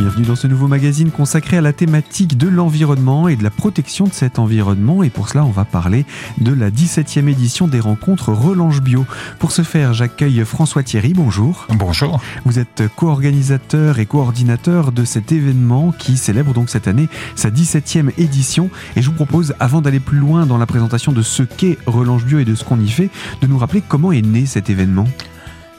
[0.00, 4.06] bienvenue dans ce nouveau magazine consacré à la thématique de l'environnement et de la protection
[4.06, 5.02] de cet environnement.
[5.02, 6.06] Et pour cela, on va parler
[6.38, 9.04] de la 17e édition des rencontres Relange Bio.
[9.38, 11.66] Pour ce faire, j'accueille François Thierry, bonjour.
[11.68, 12.18] Bonjour.
[12.46, 18.10] Vous êtes co-organisateur et coordinateur de cet événement qui célèbre donc cette année sa 17e
[18.16, 18.70] édition.
[18.96, 22.24] Et je vous propose, avant d'aller plus loin dans la présentation de ce qu'est Relange
[22.24, 23.10] Bio et de ce qu'on y fait,
[23.42, 25.08] de nous rappeler comment est né cet événement.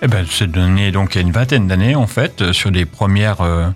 [0.03, 2.85] Eh ben, c'est donné donc il y a une vingtaine d'années en fait sur des
[2.85, 3.69] premières, euh,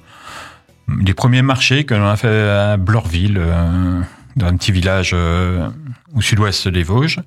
[0.87, 4.01] des premiers marchés que l'on a fait à Blorville, euh,
[4.35, 5.69] dans un petit village euh,
[6.13, 7.19] au sud-ouest des Vosges,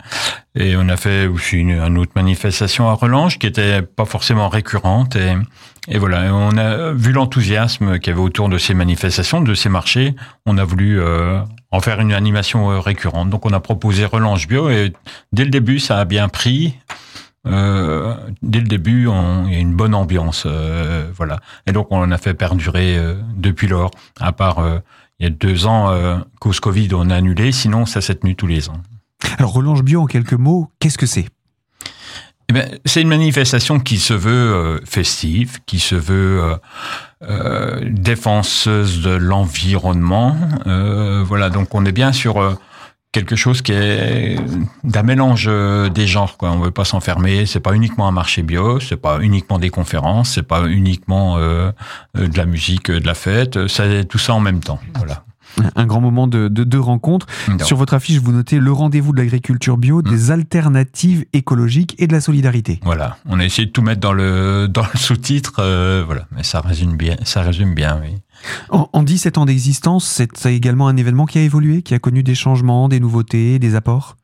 [0.55, 4.49] et on a fait aussi une, une, autre manifestation à Relange qui était pas forcément
[4.49, 5.35] récurrente et,
[5.89, 9.71] et voilà, on a vu l'enthousiasme qu'il y avait autour de ces manifestations, de ces
[9.71, 11.41] marchés, on a voulu euh,
[11.71, 13.31] en faire une animation récurrente.
[13.31, 14.93] Donc on a proposé Relange Bio et
[15.33, 16.77] dès le début ça a bien pris.
[17.49, 19.09] Euh, dès le début,
[19.47, 21.41] il y a une bonne ambiance, euh, voilà.
[21.67, 23.91] Et donc on a fait perdurer euh, depuis lors.
[24.21, 24.63] À part
[25.21, 25.93] il y a deux ans,
[26.39, 27.51] cause Covid, on a annulé.
[27.51, 28.81] Sinon, ça s'est tenu tous les ans.
[29.39, 31.27] Alors Relange Bio, en quelques mots, qu'est-ce que c'est?
[32.51, 36.57] Eh ben, c'est une manifestation qui se veut festive, qui se veut
[37.83, 40.37] défenseuse de l'environnement.
[41.25, 42.59] voilà, donc on est bien sur
[43.19, 44.37] quelque chose qui est
[44.85, 46.53] d'un mélange euh, des genres quoi.
[46.53, 47.47] On veut pas s'enfermer.
[47.47, 48.79] C'est pas uniquement un marché bio.
[48.81, 50.35] C'est pas uniquement des conférences.
[50.35, 51.73] C'est pas uniquement euh,
[52.15, 53.67] de la musique de la fête.
[53.67, 54.79] C'est tout ça en même temps.
[54.97, 55.25] Voilà
[55.77, 57.27] un grand moment de, de, de rencontre.
[57.49, 57.65] Non.
[57.65, 60.03] Sur votre affiche, vous notez le rendez-vous de l'agriculture bio, mmh.
[60.03, 62.81] des alternatives écologiques et de la solidarité.
[62.85, 66.43] Voilà, on a essayé de tout mettre dans le dans le sous-titre, euh, voilà, mais
[66.43, 68.17] ça résume bien, ça résume bien, oui.
[68.71, 72.23] En, en 17 ans d'existence, c'est également un événement qui a évolué, qui a connu
[72.23, 74.17] des changements, des nouveautés, des apports?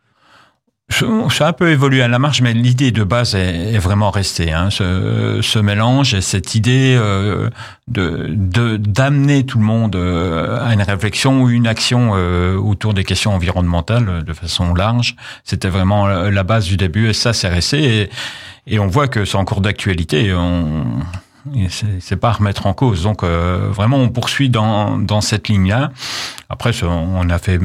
[0.91, 4.11] Ça a un peu évolué à la marge, mais l'idée de base est, est vraiment
[4.11, 4.53] restée.
[4.53, 4.71] Hein.
[4.71, 7.51] Ce, ce, mélange et cette idée euh,
[7.89, 13.05] de d'amener tout le monde euh, à une réflexion ou une action euh, autour des
[13.05, 17.09] questions environnementales de façon large, c'était vraiment la base du début.
[17.09, 18.03] Et ça, c'est resté.
[18.03, 18.11] Et,
[18.67, 20.33] et, on voit que c'est en cours d'actualité.
[21.69, 23.03] C'est pas à remettre en cause.
[23.03, 25.91] Donc euh, vraiment, on poursuit dans, dans cette ligne-là.
[26.49, 27.61] Après, on a fait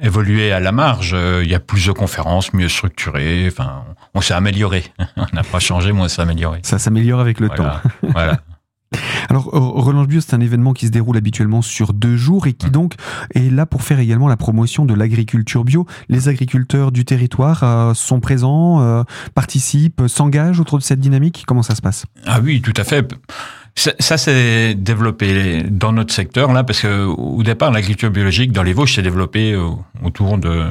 [0.00, 1.16] évoluer à la marge.
[1.42, 3.46] Il y a plus de conférences, mieux structurées.
[3.48, 3.84] Enfin,
[4.14, 4.84] on s'est amélioré.
[5.16, 6.60] on n'a pas changé, mais on s'est amélioré.
[6.62, 7.82] Ça s'améliore avec le voilà.
[7.82, 7.90] temps.
[8.12, 8.40] voilà.
[9.30, 12.70] Alors, Relange Bio, c'est un événement qui se déroule habituellement sur deux jours et qui
[12.70, 12.94] donc
[13.34, 15.86] est là pour faire également la promotion de l'agriculture bio.
[16.08, 19.02] Les agriculteurs du territoire euh, sont présents, euh,
[19.34, 21.44] participent, s'engagent autour de cette dynamique.
[21.46, 22.06] Comment ça se passe?
[22.26, 23.14] Ah oui, tout à fait.
[23.76, 28.72] Ça, s'est développé dans notre secteur là, parce que au départ, l'agriculture biologique dans les
[28.72, 29.56] Vosges s'est développée
[30.02, 30.62] autour de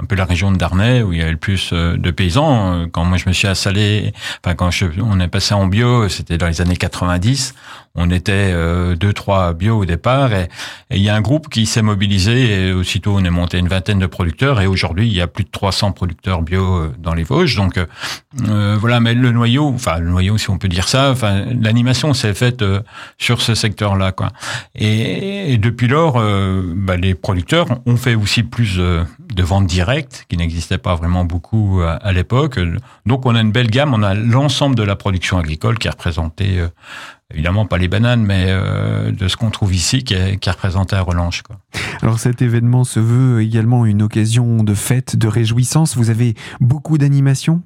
[0.00, 2.86] un peu la région de Darnay où il y avait le plus de paysans.
[2.92, 4.12] Quand moi je me suis installé,
[4.44, 4.70] enfin quand
[5.00, 7.54] on est passé en bio, c'était dans les années 90.
[7.94, 10.48] On était euh, deux, trois bio au départ, et,
[10.90, 12.68] il y a un groupe qui s'est mobilisé.
[12.68, 15.44] Et aussitôt, on est monté une vingtaine de producteurs, et aujourd'hui, il y a plus
[15.44, 17.56] de 300 producteurs bio dans les Vosges.
[17.56, 17.78] Donc
[18.48, 22.14] euh, voilà, mais le noyau, enfin le noyau, si on peut dire ça, enfin l'animation
[22.14, 22.80] s'est faite euh,
[23.18, 24.30] sur ce secteur-là, quoi.
[24.74, 30.24] Et, et depuis lors, euh, bah, les producteurs ont fait aussi plus de ventes directes,
[30.28, 32.58] qui n'existaient pas vraiment beaucoup à, à l'époque.
[33.04, 35.90] Donc on a une belle gamme, on a l'ensemble de la production agricole qui est
[35.90, 36.62] représentée
[37.32, 40.52] évidemment pas les bananes, mais euh, de ce qu'on trouve ici qui est, qui est,
[40.52, 41.42] représenté à Relange.
[41.42, 41.58] Quoi.
[42.02, 45.96] Alors cet événement se veut également une occasion de fête, de réjouissance.
[45.96, 47.62] Vous avez beaucoup d'animations?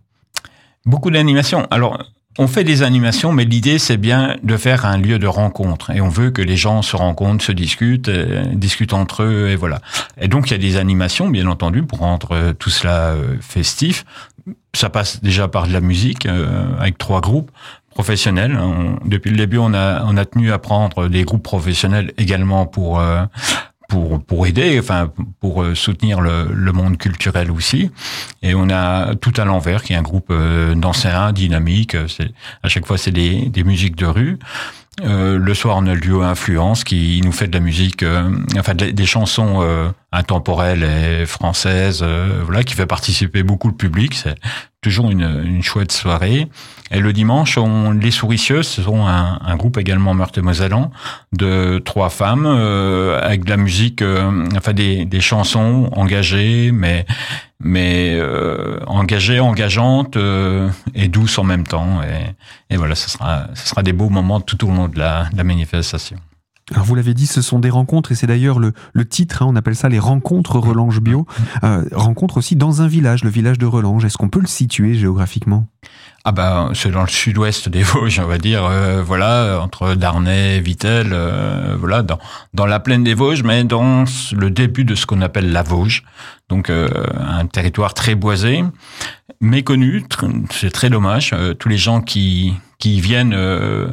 [0.85, 1.67] Beaucoup d'animations.
[1.71, 1.99] Alors
[2.39, 6.01] on fait des animations, mais l'idée c'est bien de faire un lieu de rencontre et
[6.01, 9.81] on veut que les gens se rencontrent, se discutent, euh, discutent entre eux et voilà.
[10.21, 14.05] Et donc il y a des animations, bien entendu, pour rendre tout cela euh, festif.
[14.75, 17.51] Ça passe déjà par de la musique euh, avec trois groupes
[17.97, 18.59] professionnels.
[18.61, 22.67] On, depuis le début, on a on a tenu à prendre des groupes professionnels également
[22.67, 23.25] pour euh,
[23.89, 27.91] pour pour aider, enfin pour soutenir le, le monde culturel aussi.
[28.43, 31.97] Et on a tout à l'envers, qui est un groupe euh, d'anciens dynamique.
[32.63, 34.39] À chaque fois c'est des des musiques de rue.
[35.05, 38.31] Euh, le soir, on a le duo Influence qui nous fait de la musique, euh,
[38.59, 44.15] enfin des, chansons euh, intemporelles et françaises, euh, voilà, qui fait participer beaucoup le public.
[44.87, 46.47] Toujours une, une, chouette soirée.
[46.93, 50.93] Et le dimanche, on, les Souricieuses, ce sont un, un groupe également meurthe-mosellan
[51.33, 54.05] de trois femmes euh, avec de la musique,
[54.57, 57.05] enfin des, des chansons engagées, mais
[57.59, 62.01] mais euh, engagée, engageante euh, et douce en même temps.
[62.03, 65.29] Et, et, voilà, ce sera, ce sera des beaux moments tout au long de la,
[65.33, 66.19] de la manifestation.
[66.73, 69.47] Alors vous l'avez dit, ce sont des rencontres et c'est d'ailleurs le, le titre, hein,
[69.49, 71.27] on appelle ça les rencontres Relange Bio.
[71.63, 74.05] Euh, rencontres aussi dans un village, le village de Relange.
[74.05, 75.69] Est-ce qu'on peut le situer géographiquement?
[76.29, 80.59] Ah ben c'est dans le sud-ouest des Vosges, on va dire, euh, voilà, entre Darnay,
[80.59, 82.19] Vittel, euh, voilà, dans
[82.53, 84.03] dans la plaine des Vosges, mais dans
[84.33, 86.03] le début de ce qu'on appelle la Vosges,
[86.49, 88.65] donc euh, un territoire très boisé,
[89.41, 90.05] méconnu,
[90.51, 91.33] c'est très dommage.
[91.61, 93.37] tous les gens qui qui viennent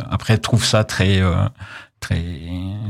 [0.10, 1.22] après trouvent ça très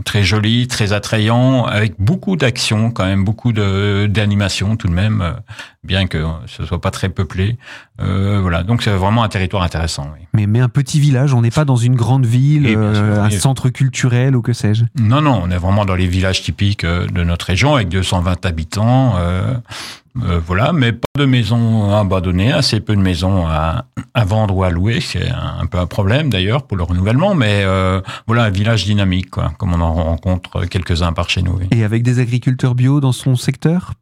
[0.03, 5.21] très joli, très attrayant, avec beaucoup d'actions quand même, beaucoup de d'animation tout de même,
[5.21, 5.33] euh,
[5.83, 7.57] bien que ce soit pas très peuplé.
[8.01, 10.09] Euh, voilà, donc c'est vraiment un territoire intéressant.
[10.13, 10.25] Oui.
[10.33, 13.69] Mais mais un petit village, on n'est pas dans une grande ville, euh, un centre
[13.69, 14.85] culturel ou que sais-je?
[14.99, 19.15] Non non, on est vraiment dans les villages typiques de notre région avec 220 habitants.
[20.21, 24.63] Euh, voilà, mais pas de maisons abandonnées, assez peu de maisons à, à vendre ou
[24.63, 28.49] à louer, c'est un, peu un problème d'ailleurs pour le renouvellement, mais euh, voilà, un
[28.51, 31.59] village dynamique, quoi, comme on en rencontre quelques-uns par chez nous.
[31.71, 33.93] Et avec des agriculteurs bio dans son secteur?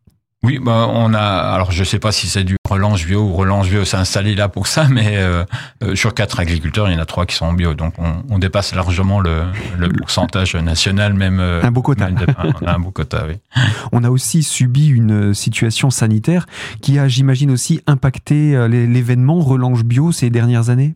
[0.44, 1.20] Oui, bah on a.
[1.20, 4.50] Alors je sais pas si c'est du relance bio ou relance bio s'est installé là
[4.50, 5.44] pour ça, mais euh,
[5.84, 8.24] euh, sur quatre agriculteurs, il y en a trois qui sont en bio, donc on,
[8.28, 9.44] on dépasse largement le,
[9.78, 11.40] le, pourcentage national, même.
[11.40, 12.10] Euh, un beau quota.
[12.44, 13.36] on a un beau quota, oui.
[13.92, 16.46] On a aussi subi une situation sanitaire
[16.82, 20.96] qui a, j'imagine, aussi impacté l'événement relance bio ces dernières années?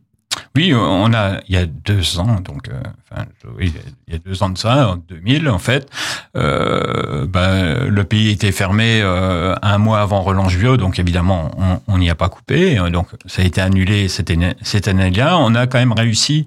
[0.55, 2.81] Oui, on a, il y a deux ans, donc, euh,
[3.11, 3.25] enfin,
[3.57, 3.73] oui,
[4.07, 5.89] il y a deux ans de ça, en 2000, en fait,
[6.37, 11.51] euh, ben, le pays était fermé euh, un mois avant Relance Bio, donc évidemment,
[11.87, 15.37] on n'y a pas coupé, donc ça a été annulé cette année-là.
[15.39, 16.45] On a quand même réussi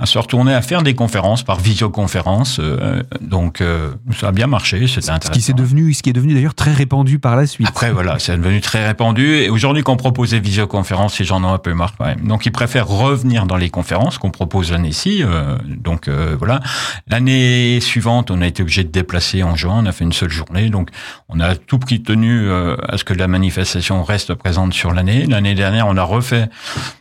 [0.00, 2.60] à se retourner à faire des conférences par visioconférence.
[2.60, 5.40] Euh, donc euh, ça a bien marché, c'était intéressant.
[5.40, 7.66] Ce qui, est devenu, ce qui est devenu d'ailleurs très répandu par la suite.
[7.66, 9.38] Après voilà, c'est devenu très répandu.
[9.38, 12.28] Et aujourd'hui qu'on propose des visioconférences, les gens ont un peu marre quand même.
[12.28, 15.24] Donc ils préfèrent revenir dans les conférences qu'on propose l'année-ci.
[15.24, 16.60] Euh, donc voilà.
[17.08, 19.80] L'année suivante, on a été obligé de déplacer en juin.
[19.82, 20.70] On a fait une seule journée.
[20.70, 20.90] Donc
[21.28, 25.26] on a tout pris tenu à ce que la manifestation reste présente sur l'année.
[25.26, 26.48] L'année dernière, on a refait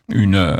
[0.10, 0.58] une,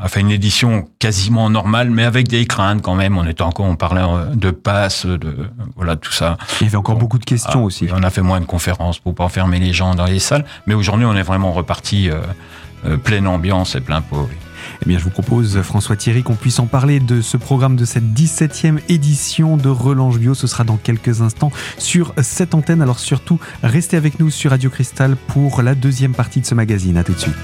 [0.00, 3.16] a fait une édition quasiment normale, mais avec des craintes quand même.
[3.18, 5.34] On était encore, on parlait euh, de passe, de
[5.76, 6.36] voilà tout ça.
[6.60, 7.88] Il y avait encore beaucoup de questions ah, aussi.
[7.92, 10.74] On a fait moins de conférences pour pas enfermer les gens dans les salles, mais
[10.74, 12.20] aujourd'hui on est vraiment reparti euh,
[12.84, 14.28] euh, pleine ambiance et plein pot.
[14.82, 17.84] Eh bien, je vous propose, François Thierry, qu'on puisse en parler de ce programme de
[17.84, 20.34] cette 17e édition de Relange Bio.
[20.34, 22.82] Ce sera dans quelques instants sur cette antenne.
[22.82, 26.96] Alors surtout, restez avec nous sur Radio Cristal pour la deuxième partie de ce magazine.
[26.96, 27.34] À tout de suite.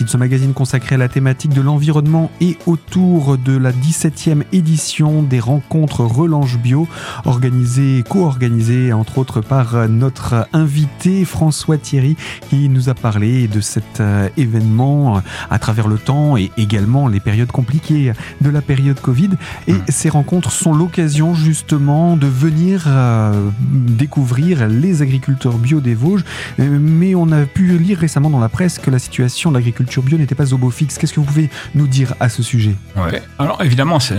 [0.00, 4.44] Partie de ce magazine consacré à la thématique de l'environnement et autour de la 17e
[4.52, 6.88] édition des rencontres Relange Bio,
[7.26, 12.16] organisées, co-organisées entre autres par notre invité François Thierry
[12.48, 15.20] qui nous a parlé de cet euh, événement
[15.50, 19.30] à travers le temps et également les périodes compliquées de la période Covid.
[19.66, 19.84] Et mmh.
[19.88, 26.24] ces rencontres sont l'occasion justement de venir euh, découvrir les agriculteurs bio des Vosges.
[26.58, 30.18] Euh, mais on a pu lire récemment dans la presse que la situation l'agriculture bio
[30.18, 30.98] n'était pas au beau fixe.
[30.98, 32.74] Qu'est-ce que vous pouvez nous dire à ce sujet?
[32.96, 33.22] Ouais.
[33.38, 34.16] Alors évidemment, c'est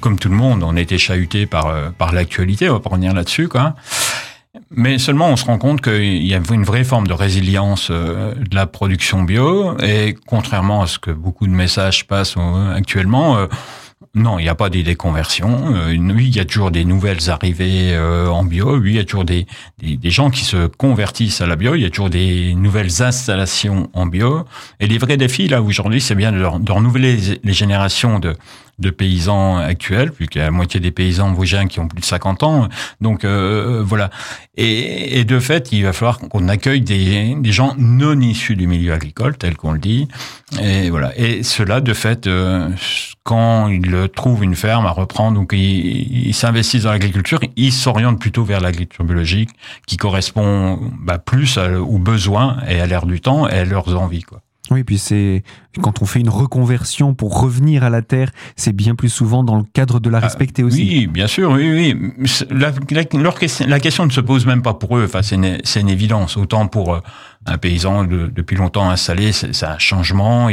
[0.00, 2.90] comme tout le monde, on a été chahuté par, euh, par l'actualité, on va pas
[2.90, 3.48] revenir là-dessus.
[3.48, 3.74] Quoi.
[4.70, 8.34] Mais seulement, on se rend compte qu'il y a une vraie forme de résilience euh,
[8.34, 13.36] de la production bio, et contrairement à ce que beaucoup de messages passent euh, actuellement,
[14.14, 15.74] non, il n'y a pas des déconversions.
[15.74, 18.76] Euh, oui, il y a toujours des nouvelles arrivées euh, en bio.
[18.76, 19.46] Oui, il y a toujours des,
[19.78, 21.74] des, gens qui se convertissent à la bio.
[21.74, 24.44] Il y a toujours des nouvelles installations en bio.
[24.80, 28.34] Et les vrais défis, là, aujourd'hui, c'est bien de, de renouveler les générations de,
[28.78, 32.04] de paysans actuels, puisqu'il y a la moitié des paysans vosgiens qui ont plus de
[32.04, 32.68] 50 ans.
[33.00, 34.10] Donc euh, voilà.
[34.56, 38.66] Et, et, de fait, il va falloir qu'on accueille des, des, gens non issus du
[38.66, 40.08] milieu agricole, tel qu'on le dit.
[40.62, 41.12] Et voilà.
[41.18, 42.70] Et cela, de fait, euh,
[43.22, 48.44] quand ils trouvent une ferme à reprendre ou qu'ils s'investissent dans l'agriculture, ils s'orientent plutôt
[48.44, 49.50] vers l'agriculture biologique,
[49.86, 54.22] qui correspond bah, plus aux besoins et à l'air du temps et à leurs envies.
[54.22, 54.40] Quoi.
[54.70, 55.42] Oui, puis c'est
[55.80, 59.56] quand on fait une reconversion pour revenir à la terre, c'est bien plus souvent dans
[59.56, 60.82] le cadre de la ah, respecter aussi.
[60.82, 62.26] Oui, bien sûr, oui, oui.
[62.50, 62.72] La,
[63.66, 65.04] la, question ne se pose même pas pour eux.
[65.04, 66.36] Enfin, c'est une, une, évidence.
[66.36, 67.00] Autant pour euh,
[67.46, 70.48] un paysan de, depuis longtemps installé, c'est un changement.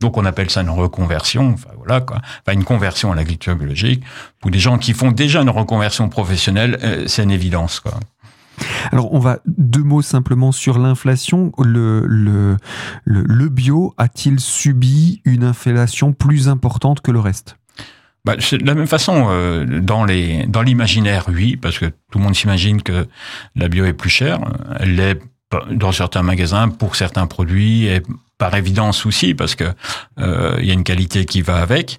[0.00, 1.52] donc on appelle ça une reconversion.
[1.54, 2.18] Enfin voilà quoi.
[2.18, 4.02] Enfin une conversion à l'agriculture biologique.
[4.40, 7.94] Pour des gens qui font déjà une reconversion professionnelle, euh, c'est une évidence quoi.
[8.92, 11.52] Alors, on va deux mots simplement sur l'inflation.
[11.58, 12.56] Le,
[13.48, 17.56] bio a-t-il subi une inflation plus importante que le reste?
[18.24, 22.24] Bah, de la même façon, euh, dans les dans l'imaginaire, oui, parce que tout le
[22.24, 23.06] monde s'imagine que
[23.54, 24.40] la bio est plus chère.
[24.80, 25.20] Elle l'est
[25.70, 28.02] dans certains magasins pour certains produits et
[28.36, 29.64] par évidence aussi parce que
[30.18, 31.98] euh, il y a une qualité qui va avec.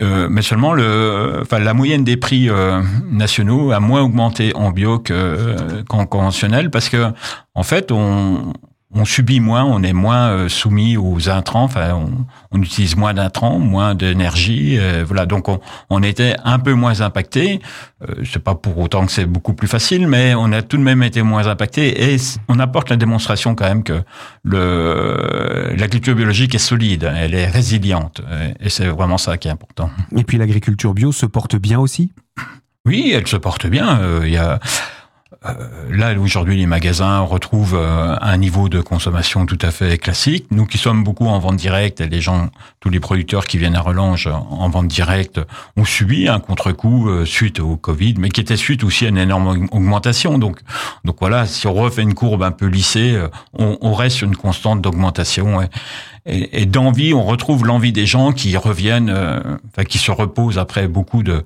[0.00, 2.80] Euh, mais seulement le, enfin, la moyenne des prix euh,
[3.10, 7.12] nationaux a moins augmenté en bio que qu'en conventionnel parce que
[7.54, 8.54] en fait on
[8.92, 13.14] on subit moins, on est moins euh, soumis aux intrants, enfin, on, on utilise moins
[13.14, 15.26] d'intrants, moins d'énergie, euh, voilà.
[15.26, 17.60] Donc, on, on, était un peu moins impacté.
[18.02, 20.82] Euh, c'est pas pour autant que c'est beaucoup plus facile, mais on a tout de
[20.82, 22.16] même été moins impacté et
[22.48, 24.02] on apporte la démonstration quand même que
[24.42, 28.22] le l'agriculture biologique est solide, elle est résiliente,
[28.60, 29.90] et c'est vraiment ça qui est important.
[30.16, 32.12] Et puis, l'agriculture bio se porte bien aussi?
[32.86, 34.00] Oui, elle se porte bien.
[34.24, 34.58] Il y a euh,
[35.90, 40.46] là, aujourd'hui, les magasins retrouvent euh, un niveau de consommation tout à fait classique.
[40.50, 43.80] Nous qui sommes beaucoup en vente directe, les gens, tous les producteurs qui viennent à
[43.80, 45.40] Relange en vente directe,
[45.76, 49.18] ont subi un contre-coup euh, suite au Covid, mais qui était suite aussi à une
[49.18, 50.38] énorme augmentation.
[50.38, 50.58] Donc,
[51.04, 53.18] donc voilà, si on refait une courbe un peu lissée,
[53.54, 55.60] on, reste sur une constante d'augmentation.
[56.26, 59.14] Et, d'envie, on retrouve l'envie des gens qui reviennent,
[59.88, 61.44] qui se reposent après beaucoup de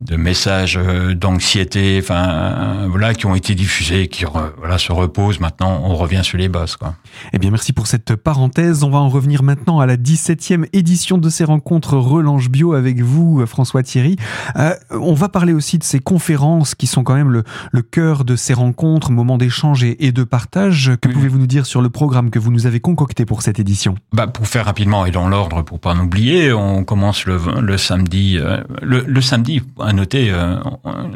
[0.00, 4.24] de messages euh, d'anxiété, enfin voilà, qui ont été diffusés, qui
[4.58, 5.40] voilà se reposent.
[5.40, 6.94] Maintenant, on revient sur les bases, quoi.
[7.32, 8.84] Eh bien, merci pour cette parenthèse.
[8.84, 13.00] On va en revenir maintenant à la 17e édition de ces rencontres Relange Bio avec
[13.00, 14.16] vous, François Thierry.
[14.56, 18.24] Euh, on va parler aussi de ces conférences qui sont quand même le, le cœur
[18.24, 20.92] de ces rencontres, moments d'échange et, de partage.
[21.00, 23.96] Que pouvez-vous nous dire sur le programme que vous nous avez concocté pour cette édition?
[24.12, 27.78] Bah, pour faire rapidement et dans l'ordre, pour pas en oublier, on commence le, le
[27.78, 30.56] samedi, euh, le, le samedi à noter, euh,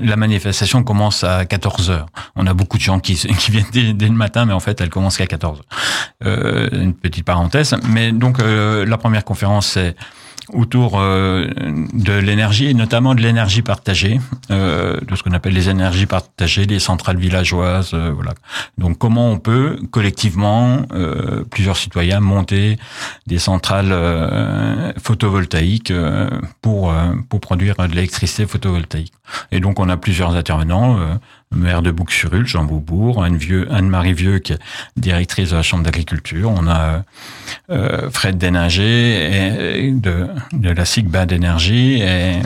[0.00, 2.06] la manifestation commence à 14 heures.
[2.36, 4.88] On a beaucoup de gens qui, qui viennent dès, le matin, mais en fait, elle
[4.88, 5.64] commence qu'à 14 heures.
[6.24, 7.76] Euh, une petite parenthèse.
[7.86, 9.94] Mais donc, euh, la première conférence, c'est
[10.52, 11.48] autour euh,
[11.92, 14.20] de l'énergie et notamment de l'énergie partagée,
[14.50, 18.34] euh, de ce qu'on appelle les énergies partagées, les centrales villageoises, euh, voilà.
[18.78, 20.82] Donc comment on peut collectivement,
[21.50, 22.78] plusieurs citoyens, monter
[23.26, 23.94] des centrales
[25.02, 25.92] photovoltaïques
[26.60, 26.92] pour
[27.28, 29.12] pour produire de l'électricité photovoltaïque.
[29.50, 30.98] Et donc on a plusieurs intervenants
[31.54, 34.58] maire de Bouc-sur-Ul, Jean Beaubourg, Anne-Marie Vieux, qui est
[34.96, 36.50] directrice de la Chambre d'agriculture.
[36.50, 37.02] On a
[37.70, 42.40] euh, Fred Déninger et, de, de la SIGBA d'énergie et,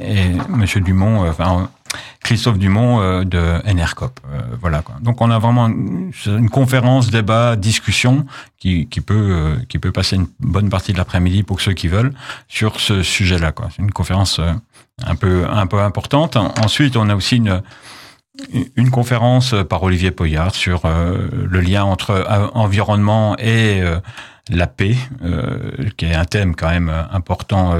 [0.00, 1.70] et Monsieur Dumont, euh, enfin
[2.22, 4.20] Christophe Dumont euh, de NRCOP.
[4.32, 4.82] Euh, voilà.
[4.82, 4.96] Quoi.
[5.00, 8.26] Donc on a vraiment une, une, conférence, débat, discussion
[8.58, 12.12] qui, qui peut qui peut passer une bonne partie de l'après-midi pour ceux qui veulent
[12.48, 13.52] sur ce sujet-là.
[13.52, 13.68] Quoi.
[13.74, 14.40] C'est une conférence
[15.04, 16.36] un peu un peu importante.
[16.36, 17.62] Ensuite, on a aussi une
[18.76, 23.98] une conférence par Olivier Poyard sur euh, le lien entre euh, environnement et euh,
[24.50, 24.96] la paix,
[25.98, 27.74] qui est un thème quand même important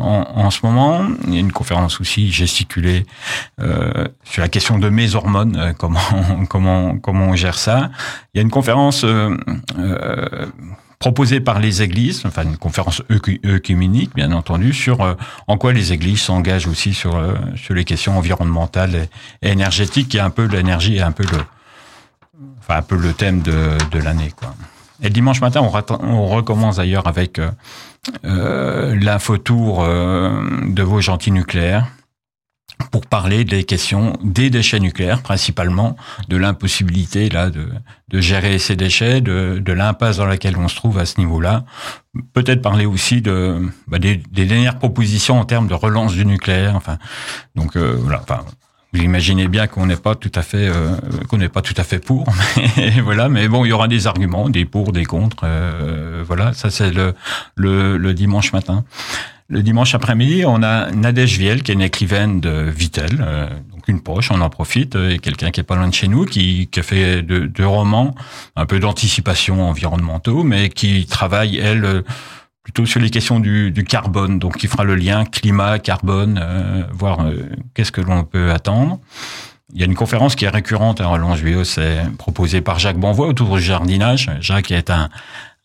[0.00, 1.06] en, en, ce moment.
[1.28, 3.06] Il y a une conférence aussi gesticulée
[4.24, 6.00] sur la question de mes hormones, comment
[6.50, 7.90] comment comment on gère ça.
[8.34, 9.06] Il y a une conférence
[11.04, 13.02] proposée par les églises, enfin une conférence
[13.44, 15.12] œcuménique bien entendu, sur euh,
[15.48, 18.94] en quoi les églises s'engagent aussi sur euh, sur les questions environnementales
[19.42, 21.40] et, énergétiques, qui est un peu l'énergie et un peu le
[22.58, 24.32] enfin un peu le thème de, de l'année.
[25.02, 25.70] Et dimanche matin, on,
[26.06, 27.50] on recommence d'ailleurs avec euh,
[28.24, 31.86] euh l'infotour de vos gentils nucléaires
[32.90, 35.96] pour parler des questions des déchets nucléaires, principalement
[36.28, 37.68] de l'impossibilité là de,
[38.08, 41.64] de, gérer ces déchets, de, de l'impasse dans laquelle on se trouve à ce niveau-là.
[42.32, 46.74] Peut-être parler aussi de bah, des, des, dernières propositions en termes de relance du nucléaire.
[46.76, 46.98] Enfin,
[47.54, 48.20] donc euh, voilà.
[48.22, 48.44] Enfin,
[48.92, 50.96] vous imaginez bien qu'on n'est pas tout à fait euh,
[51.28, 52.26] qu'on n'est pas tout à fait pour,
[52.76, 53.28] mais voilà.
[53.28, 55.42] Mais bon, il y aura des arguments, des pour, des contre.
[55.44, 57.14] Euh, voilà, ça c'est le,
[57.56, 58.84] le, le dimanche matin.
[59.48, 63.88] Le dimanche après-midi, on a Nadège Viel, qui est une écrivaine de Vitel, euh, donc
[63.88, 66.24] une poche, on en profite, euh, et quelqu'un qui est pas loin de chez nous,
[66.24, 68.14] qui, qui a fait deux de romans,
[68.56, 72.02] un peu d'anticipation environnementaux, mais qui travaille, elle, euh,
[72.62, 77.26] plutôt sur les questions du, du, carbone, donc qui fera le lien climat-carbone, voir
[77.74, 78.98] qu'est-ce que l'on peut attendre.
[79.74, 82.96] Il y a une conférence qui est récurrente à Roland Juillot, c'est proposée par Jacques
[82.96, 84.30] Bonvoy autour du jardinage.
[84.40, 85.10] Jacques est un,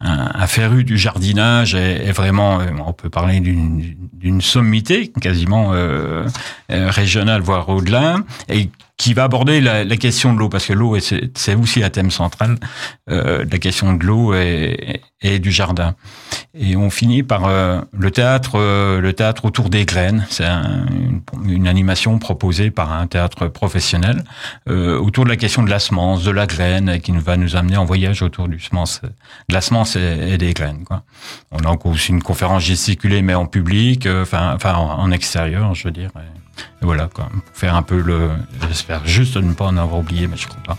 [0.01, 6.25] un, féru du jardinage est, vraiment, euh, on peut parler d'une sommité quasiment euh,
[6.71, 10.73] euh, régionale, voire au-delà, et qui va aborder la, la question de l'eau, parce que
[10.73, 12.57] l'eau, c'est aussi un thème central,
[13.09, 15.95] euh, la question de l'eau et, et, du jardin.
[16.53, 20.27] Et on finit par euh, le théâtre, euh, le théâtre autour des graines.
[20.29, 24.25] C'est une, une, animation proposée par un théâtre professionnel
[24.67, 27.77] euh, autour de la question de la semence, de la graine, qui va nous amener
[27.77, 30.83] en voyage autour du semence, de la semence et, des graines.
[30.83, 31.03] Quoi.
[31.51, 35.85] On a aussi une conférence gesticulée, mais en public, enfin, enfin en, en, extérieur, je
[35.85, 36.11] veux dire.
[36.81, 37.29] Voilà, quoi.
[37.53, 38.29] faire un peu le.
[38.67, 40.77] J'espère juste ne pas en avoir oublié, mais je crois pas.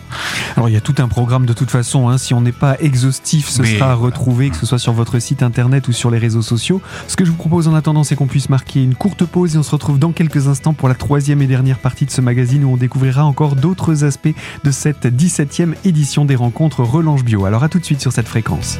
[0.55, 2.09] Alors, il y a tout un programme de toute façon.
[2.09, 2.17] Hein.
[2.17, 5.87] Si on n'est pas exhaustif, ce sera retrouvé, que ce soit sur votre site internet
[5.87, 6.81] ou sur les réseaux sociaux.
[7.07, 9.57] Ce que je vous propose en attendant, c'est qu'on puisse marquer une courte pause et
[9.57, 12.63] on se retrouve dans quelques instants pour la troisième et dernière partie de ce magazine
[12.63, 14.33] où on découvrira encore d'autres aspects
[14.63, 17.45] de cette 17e édition des rencontres Relange Bio.
[17.45, 18.79] Alors, à tout de suite sur cette fréquence.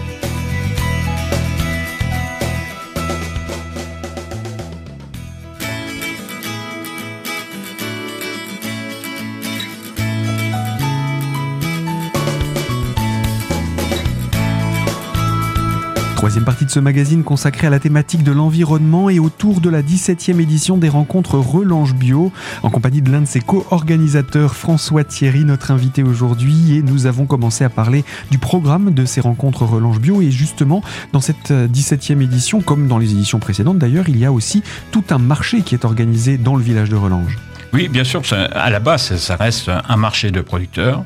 [16.31, 19.81] Troisième partie de ce magazine consacrée à la thématique de l'environnement et autour de la
[19.81, 22.31] 17e édition des rencontres Relange Bio,
[22.63, 26.77] en compagnie de l'un de ses co-organisateurs, François Thierry, notre invité aujourd'hui.
[26.77, 30.21] Et nous avons commencé à parler du programme de ces rencontres Relange Bio.
[30.21, 34.31] Et justement, dans cette 17e édition, comme dans les éditions précédentes d'ailleurs, il y a
[34.31, 37.39] aussi tout un marché qui est organisé dans le village de Relange.
[37.73, 41.03] Oui, bien sûr, à la base, ça reste un marché de producteurs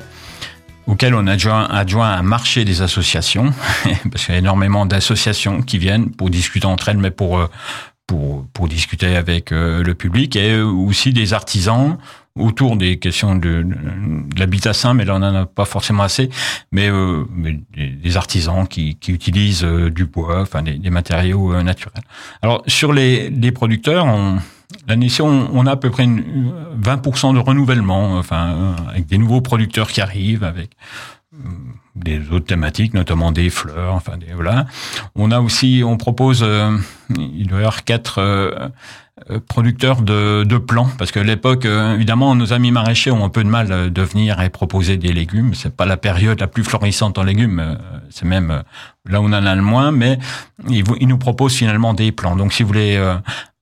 [0.86, 3.52] auquel on adjoint, adjoint un marché des associations,
[4.10, 7.46] parce qu'il y a énormément d'associations qui viennent pour discuter entre elles, mais pour euh,
[8.06, 11.98] pour, pour discuter avec euh, le public, et aussi des artisans
[12.38, 16.30] autour des questions de, de, l'habitat sain, mais là on n'en a pas forcément assez,
[16.70, 22.04] mais, euh, mais des, artisans qui, qui utilisent du bois, enfin des, des matériaux naturels.
[22.42, 24.38] Alors sur les, les producteurs, on,
[24.88, 29.18] L'année on, on a à peu près une, 20% de renouvellement, enfin, euh, avec des
[29.18, 30.70] nouveaux producteurs qui arrivent, avec
[31.34, 31.48] euh,
[31.96, 34.66] des autres thématiques, notamment des fleurs, enfin des, voilà.
[35.14, 36.76] On a aussi, on propose, euh,
[37.18, 38.68] il doit y avoir quatre euh,
[39.48, 43.42] producteurs de, de plants, parce que l'époque, euh, évidemment, nos amis maraîchers ont un peu
[43.42, 45.54] de mal euh, de venir et proposer des légumes.
[45.54, 47.78] C'est pas la période la plus florissante en légumes,
[48.10, 48.62] c'est même
[49.08, 50.18] là où on en a le moins, mais
[50.68, 52.36] ils, ils nous proposent finalement des plants.
[52.36, 53.00] Donc, si vous voulez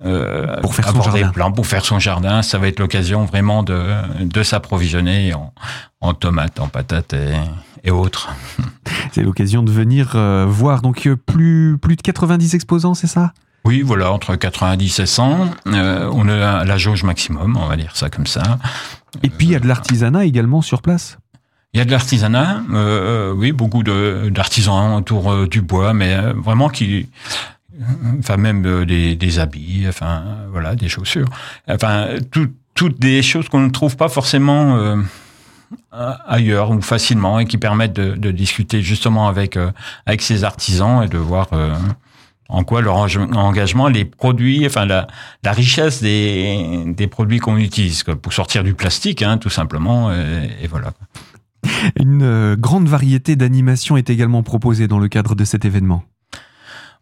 [0.05, 1.27] euh, pour faire avoir son jardin.
[1.27, 3.81] des plants pour faire son jardin, ça va être l'occasion vraiment de,
[4.21, 5.55] de s'approvisionner en,
[6.01, 7.33] en tomates, en patates et,
[7.85, 8.31] et autres.
[9.13, 10.17] C'est l'occasion de venir
[10.49, 10.83] voir.
[10.83, 13.33] Donc, plus plus de 90 exposants, c'est ça?
[13.65, 15.49] Oui, voilà, entre 90 et 100.
[15.69, 18.59] Euh, on a la jauge maximum, on va dire ça comme ça.
[19.23, 21.19] Et puis il y a de l'artisanat également sur place?
[21.73, 26.33] Il y a de l'artisanat, euh, oui, beaucoup d'artisans autour euh, du bois, mais euh,
[26.33, 27.09] vraiment qui,
[28.19, 31.27] enfin même des, des, habits, enfin voilà, des chaussures,
[31.67, 34.97] enfin tout, toutes des choses qu'on ne trouve pas forcément
[35.93, 39.59] ailleurs ou facilement et qui permettent de, de discuter justement avec
[40.07, 41.49] avec ces artisans et de voir
[42.49, 45.07] en quoi leur engagement, les produits, enfin la,
[45.43, 50.67] la richesse des, des produits qu'on utilise pour sortir du plastique, hein, tout simplement, et,
[50.69, 50.93] voilà.
[51.99, 56.05] Une euh, grande variété d'animations est également proposée dans le cadre de cet événement.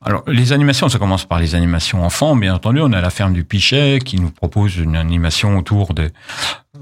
[0.05, 2.35] Alors, les animations, ça commence par les animations enfants.
[2.35, 6.11] Bien entendu, on a la ferme du Pichet qui nous propose une animation autour de,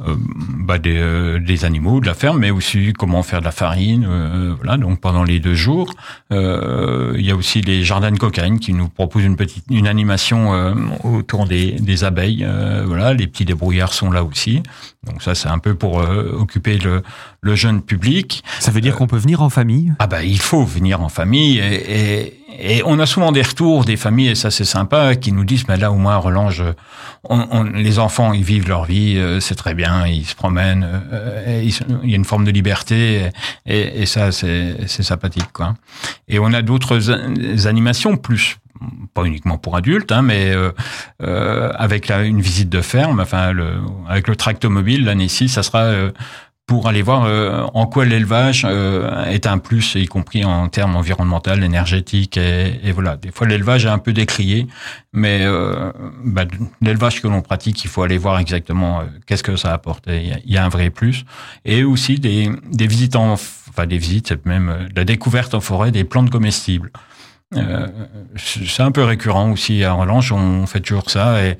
[0.06, 3.50] euh, bah des, euh, des, animaux de la ferme, mais aussi comment faire de la
[3.50, 4.06] farine.
[4.08, 5.92] Euh, voilà, donc pendant les deux jours,
[6.30, 10.74] il y a aussi les jardins de cocaïne qui nous proposent une petite une animation
[11.04, 12.46] autour des, des abeilles.
[12.86, 14.62] voilà, les petits débrouillards sont là aussi.
[15.06, 17.02] Donc ça, c'est un peu pour occuper le,
[17.40, 18.42] le jeune public.
[18.58, 19.92] Ça veut dire qu'on peut venir en famille?
[19.98, 23.84] Ah bah il faut venir en famille et, et et on a souvent des retours
[23.84, 26.64] des familles, et ça c'est sympa, qui nous disent, mais là au moins Relange,
[27.24, 30.86] on, on, les enfants ils vivent leur vie, euh, c'est très bien, ils se promènent,
[31.12, 33.30] euh, il y a une forme de liberté,
[33.66, 35.74] et, et ça c'est sympathique quoi.
[36.28, 37.10] Et on a d'autres
[37.66, 38.58] animations plus
[39.14, 40.72] pas uniquement pour adultes, hein, mais euh,
[41.22, 43.74] euh, avec la, une visite de ferme, enfin le,
[44.08, 45.92] avec le tractomobile l'année ci, ça sera
[46.70, 50.94] pour aller voir euh, en quoi l'élevage euh, est un plus, y compris en termes
[50.94, 52.36] environnementaux, énergétiques.
[52.36, 54.68] Et, et, voilà, des fois l'élevage est un peu décrié,
[55.12, 55.90] mais euh,
[56.24, 56.44] bah,
[56.80, 60.04] l'élevage que l'on pratique, il faut aller voir exactement qu'est-ce que ça apporte.
[60.06, 61.24] Il y, a un vrai plus.
[61.64, 66.04] Et aussi des, des visites, en, enfin des visites, même la découverte en forêt des
[66.04, 66.92] plantes comestibles.
[67.56, 67.88] Euh,
[68.36, 71.58] c'est un peu récurrent aussi à Relange, on fait toujours ça et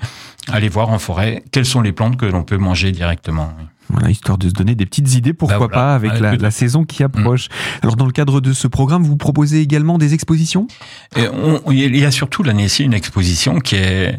[0.52, 3.52] aller voir en forêt quelles sont les plantes que l'on peut manger directement.
[3.92, 6.84] Voilà, histoire de se donner des petites idées, pourquoi bah pas, avec la, la, saison
[6.84, 7.48] qui approche.
[7.48, 7.52] Mm.
[7.82, 10.68] Alors, dans le cadre de ce programme, vous proposez également des expositions?
[11.16, 14.18] Et on, Il y a surtout l'année ci une exposition qui est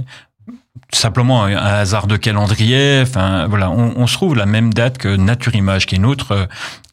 [0.93, 2.99] simplement un hasard de calendrier.
[3.01, 6.05] Enfin, voilà, on, on, se trouve la même date que Nature Image, qui est une
[6.05, 6.47] autre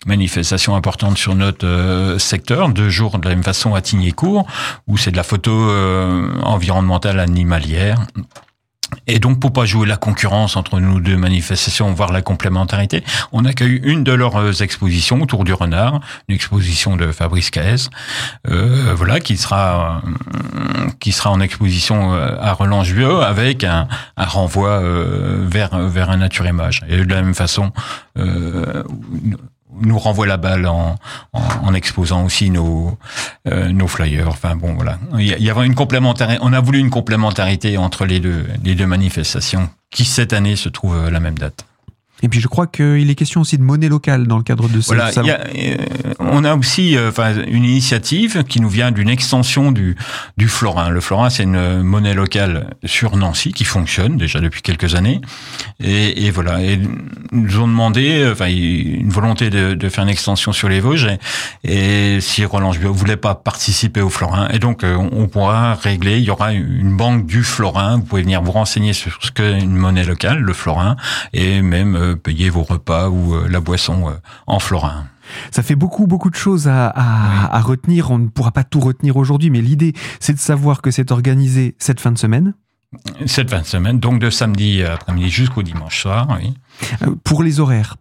[0.07, 4.47] manifestation importante sur notre secteur, deux jours de la même façon à Tignécourt,
[4.87, 5.53] où c'est de la photo
[6.43, 8.07] environnementale animalière.
[9.07, 13.45] Et donc, pour pas jouer la concurrence entre nous deux manifestations, voire la complémentarité, on
[13.45, 17.89] accueille une de leurs euh, expositions autour du renard, une exposition de Fabrice Caes,
[18.49, 24.25] euh, voilà, qui sera euh, qui sera en exposition euh, à Relange-Vieux avec un, un
[24.25, 24.83] renvoi
[25.47, 26.83] vers vers un nature image.
[26.89, 27.73] Et de la même façon,
[29.81, 30.97] nous renvoie la balle en,
[31.33, 32.97] en, en exposant aussi nos
[33.47, 34.29] euh, nos flyers.
[34.29, 34.99] Enfin bon, voilà.
[35.19, 36.39] Il y avait une complémentarité.
[36.43, 40.69] On a voulu une complémentarité entre les deux les deux manifestations qui cette année se
[40.69, 41.68] trouvent à la même date.
[42.23, 44.81] Et puis je crois qu'il est question aussi de monnaie locale dans le cadre de
[44.81, 45.29] ce voilà, salon.
[45.29, 45.77] Y a, euh,
[46.19, 49.97] on a aussi euh, enfin une initiative qui nous vient d'une extension du,
[50.37, 50.91] du florin.
[50.91, 55.21] Le florin, c'est une monnaie locale sur Nancy qui fonctionne déjà depuis quelques années.
[55.83, 56.79] Et, et voilà, et
[57.33, 61.09] nous ont demandé, enfin une volonté de, de, faire une extension sur les Vosges.
[61.65, 65.75] Et, et si Roland Bio voulait pas participer au florin, et donc euh, on pourra
[65.75, 66.19] régler.
[66.19, 67.97] Il y aura une banque du florin.
[67.97, 70.97] Vous pouvez venir vous renseigner sur ce qu'est une monnaie locale, le florin,
[71.33, 74.13] et même payer vos repas ou euh, la boisson euh,
[74.47, 75.07] en florin.
[75.51, 77.49] Ça fait beaucoup, beaucoup de choses à, à, oui.
[77.53, 78.11] à retenir.
[78.11, 81.75] On ne pourra pas tout retenir aujourd'hui, mais l'idée, c'est de savoir que c'est organisé
[81.79, 82.55] cette fin de semaine.
[83.27, 86.55] Cette fin de semaine, donc de samedi après-midi jusqu'au dimanche soir, oui.
[87.23, 87.97] Pour les horaires,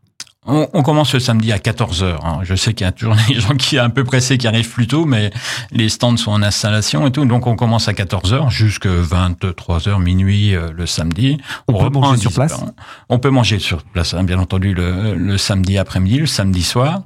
[0.48, 2.18] on, on, commence le samedi à 14h.
[2.24, 2.40] Hein.
[2.44, 4.70] Je sais qu'il y a toujours des gens qui sont un peu pressés qui arrivent
[4.70, 5.32] plus tôt, mais
[5.72, 7.26] les stands sont en installation et tout.
[7.26, 11.38] Donc on commence à 14h jusqu'à 23h, minuit euh, le samedi.
[11.68, 12.64] On, on peut manger sur place
[13.10, 17.02] On peut manger sur place, hein, bien entendu, le, le samedi après-midi, le samedi soir.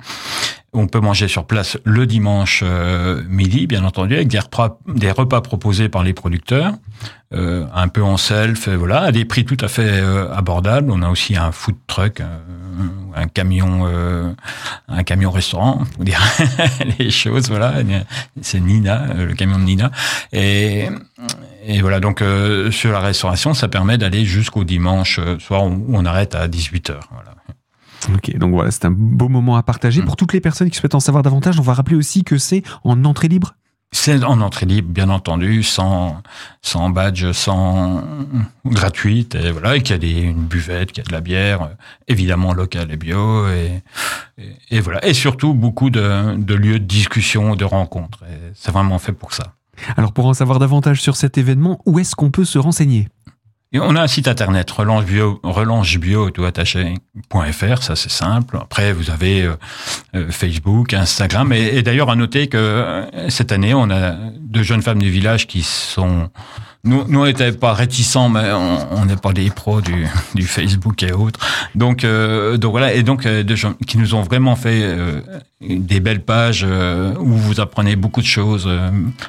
[0.73, 5.89] On peut manger sur place le dimanche euh, midi, bien entendu, avec des repas, proposés
[5.89, 6.75] par les producteurs,
[7.33, 10.89] euh, un peu en self, voilà, à des prix tout à fait euh, abordables.
[10.89, 12.39] On a aussi un food truck, euh,
[13.15, 14.31] un camion, euh,
[14.87, 16.21] un camion restaurant, pour dire
[16.99, 17.73] les choses, voilà.
[18.41, 19.91] C'est Nina, le camion de Nina,
[20.31, 20.87] et
[21.65, 22.23] et voilà, donc
[22.71, 26.95] sur la restauration, ça permet d'aller jusqu'au dimanche soir où on arrête à 18 h
[27.11, 27.31] voilà.
[28.15, 30.01] Ok, donc voilà, c'est un beau moment à partager.
[30.01, 30.05] Mmh.
[30.05, 32.63] Pour toutes les personnes qui souhaitent en savoir davantage, on va rappeler aussi que c'est
[32.83, 33.55] en entrée libre
[33.93, 36.21] c'est en entrée libre, bien entendu, sans
[36.61, 38.03] sans badge, sans
[38.65, 41.19] gratuite, et voilà, et qu'il y a des, une buvette, qu'il y a de la
[41.19, 41.71] bière,
[42.07, 43.83] évidemment locale et bio, et,
[44.37, 48.23] et, et voilà, et surtout beaucoup de, de, lieux de discussion, de rencontres.
[48.53, 49.55] C'est vraiment fait pour ça.
[49.97, 53.09] Alors, pour en savoir davantage sur cet événement, où est-ce qu'on peut se renseigner?
[53.73, 55.39] Et on a un site internet, relance bio,
[57.81, 58.57] ça c'est simple.
[58.61, 61.53] Après, vous avez euh, Facebook, Instagram.
[61.53, 65.47] Et, d'ailleurs, à noter que euh, cette année, on a deux jeunes femmes du village
[65.47, 66.29] qui sont...
[66.83, 71.01] Nous, nous on n'était pas réticents, mais on n'est pas des pros du, du Facebook
[71.03, 71.39] et autres.
[71.75, 75.21] Donc, euh, donc voilà, et donc deux gens qui nous ont vraiment fait euh,
[75.61, 78.69] des belles pages euh, où vous apprenez beaucoup de choses,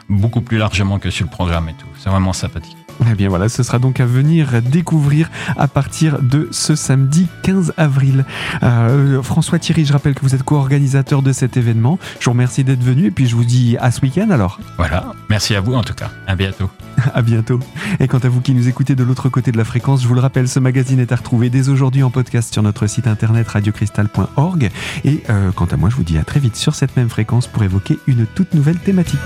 [0.09, 1.87] beaucoup plus largement que sur le programme et tout.
[1.99, 2.77] C'est vraiment sympathique.
[3.11, 7.75] Eh bien voilà, ce sera donc à venir découvrir à partir de ce samedi 15
[7.77, 8.25] avril.
[8.63, 11.99] Euh, François Thierry, je rappelle que vous êtes co-organisateur de cet événement.
[12.21, 14.61] Je vous remercie d'être venu et puis je vous dis à ce week-end alors.
[14.77, 16.11] Voilà, merci à vous en tout cas.
[16.27, 16.71] À bientôt.
[17.15, 17.59] à bientôt.
[18.01, 20.15] Et quant à vous qui nous écoutez de l'autre côté de la fréquence, je vous
[20.15, 23.49] le rappelle, ce magazine est à retrouver dès aujourd'hui en podcast sur notre site internet
[23.49, 24.71] radiocristal.org.
[25.05, 27.63] Et euh, quant à moi, je vous dis très vite sur cette même fréquence pour
[27.63, 29.19] évoquer une toute nouvelle thématique.